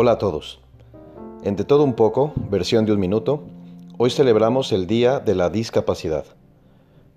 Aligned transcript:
Hola 0.00 0.12
a 0.12 0.18
todos. 0.18 0.60
Entre 1.42 1.64
todo 1.64 1.82
un 1.82 1.94
poco, 1.94 2.32
versión 2.48 2.86
de 2.86 2.92
un 2.92 3.00
minuto, 3.00 3.42
hoy 3.98 4.10
celebramos 4.10 4.70
el 4.70 4.86
Día 4.86 5.18
de 5.18 5.34
la 5.34 5.50
Discapacidad. 5.50 6.24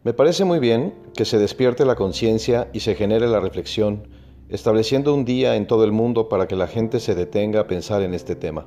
Me 0.04 0.14
parece 0.14 0.46
muy 0.46 0.58
bien 0.58 0.96
que 1.14 1.26
se 1.26 1.38
despierte 1.38 1.86
la 1.86 1.94
conciencia 1.94 2.72
y 2.74 2.80
se 2.80 2.96
genere 2.96 3.28
la 3.28 3.40
reflexión, 3.40 4.08
estableciendo 4.50 5.14
un 5.14 5.26
día 5.26 5.58
en 5.58 5.68
todo 5.68 5.84
el 5.84 5.92
mundo 5.92 6.28
para 6.28 6.48
que 6.48 6.56
la 6.56 6.66
gente 6.66 7.00
se 7.00 7.14
detenga 7.14 7.60
a 7.60 7.68
pensar 7.68 8.02
en 8.02 8.16
este 8.16 8.36
tema. 8.36 8.66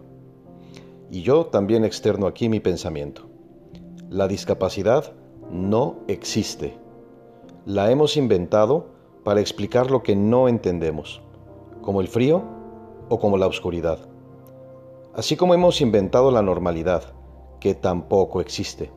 Y 1.10 1.22
yo 1.22 1.46
también 1.46 1.84
externo 1.84 2.28
aquí 2.28 2.48
mi 2.48 2.60
pensamiento. 2.60 3.22
La 4.10 4.28
discapacidad 4.28 5.12
no 5.50 5.96
existe. 6.06 6.78
La 7.66 7.90
hemos 7.90 8.16
inventado 8.16 8.90
para 9.24 9.40
explicar 9.40 9.90
lo 9.90 10.04
que 10.04 10.14
no 10.14 10.46
entendemos, 10.46 11.20
como 11.82 12.00
el 12.00 12.06
frío 12.06 12.54
o 13.08 13.18
como 13.18 13.36
la 13.36 13.46
oscuridad. 13.46 13.98
Así 15.14 15.36
como 15.36 15.54
hemos 15.54 15.80
inventado 15.80 16.30
la 16.30 16.42
normalidad, 16.42 17.02
que 17.60 17.74
tampoco 17.74 18.40
existe. 18.40 18.90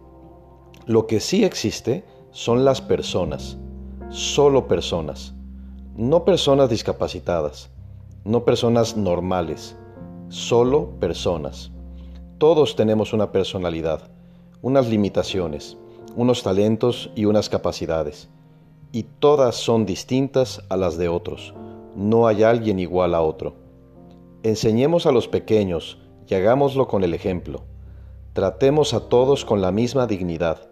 Lo 0.86 1.08
que 1.08 1.20
sí 1.20 1.44
existe 1.44 2.06
son 2.32 2.66
las 2.66 2.82
personas, 2.82 3.58
solo 4.10 4.68
personas, 4.68 5.34
no 5.96 6.26
personas 6.26 6.70
discapacitadas, 6.70 7.70
no 8.24 8.46
personas 8.46 8.98
normales, 8.98 9.78
solo 10.30 10.92
personas. 11.00 11.72
Todos 12.38 12.76
tenemos 12.76 13.14
una 13.14 13.32
personalidad, 13.32 14.10
unas 14.62 14.88
limitaciones, 14.88 15.78
unos 16.16 16.44
talentos 16.44 17.12
y 17.16 17.26
unas 17.26 17.50
capacidades 17.50 18.30
y 18.92 19.04
todas 19.04 19.56
son 19.56 19.86
distintas 19.86 20.64
a 20.70 20.78
las 20.78 20.98
de 20.98 21.10
otros. 21.10 21.54
No 21.96 22.28
hay 22.28 22.44
alguien 22.44 22.80
igual 22.80 23.16
a 23.16 23.22
otro. 23.22 23.54
Enseñemos 24.44 25.06
a 25.06 25.12
los 25.12 25.28
pequeños 25.28 25.98
y 26.28 26.36
hagámoslo 26.36 26.88
con 26.88 27.04
el 27.04 27.14
ejemplo. 27.14 27.64
Tratemos 28.34 28.94
a 28.94 29.10
todos 29.10 29.46
con 29.46 29.62
la 29.62 29.72
misma 29.72 30.08
dignidad. 30.08 30.70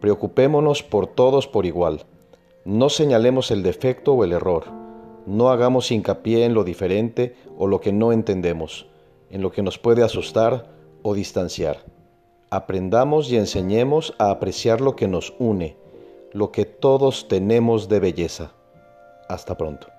Preocupémonos 0.00 0.82
por 0.82 1.06
todos 1.06 1.46
por 1.46 1.66
igual. 1.66 2.06
No 2.64 2.88
señalemos 2.88 3.50
el 3.50 3.62
defecto 3.62 4.12
o 4.12 4.24
el 4.24 4.32
error. 4.32 4.64
No 5.26 5.50
hagamos 5.50 5.90
hincapié 5.90 6.44
en 6.44 6.54
lo 6.54 6.64
diferente 6.64 7.34
o 7.56 7.66
lo 7.66 7.80
que 7.80 7.92
no 7.92 8.12
entendemos, 8.12 8.86
en 9.30 9.42
lo 9.42 9.50
que 9.50 9.62
nos 9.62 9.78
puede 9.78 10.02
asustar 10.02 10.70
o 11.02 11.14
distanciar. 11.14 11.84
Aprendamos 12.50 13.30
y 13.30 13.36
enseñemos 13.36 14.14
a 14.18 14.30
apreciar 14.30 14.80
lo 14.80 14.96
que 14.96 15.08
nos 15.08 15.34
une 15.38 15.76
lo 16.32 16.52
que 16.52 16.64
todos 16.64 17.28
tenemos 17.28 17.88
de 17.88 18.00
belleza. 18.00 18.52
Hasta 19.28 19.56
pronto. 19.56 19.97